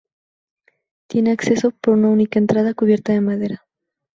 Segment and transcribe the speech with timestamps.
[1.07, 3.67] Tiene acceso por una única entrada cubierta de madera.